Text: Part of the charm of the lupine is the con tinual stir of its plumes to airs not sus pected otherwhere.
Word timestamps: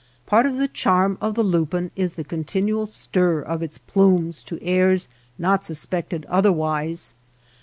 Part 0.25 0.47
of 0.47 0.57
the 0.57 0.67
charm 0.67 1.19
of 1.21 1.35
the 1.35 1.43
lupine 1.43 1.91
is 1.95 2.13
the 2.13 2.23
con 2.23 2.43
tinual 2.43 2.87
stir 2.87 3.39
of 3.39 3.61
its 3.61 3.77
plumes 3.77 4.41
to 4.41 4.57
airs 4.63 5.07
not 5.37 5.63
sus 5.63 5.85
pected 5.85 6.25
otherwhere. 6.27 6.95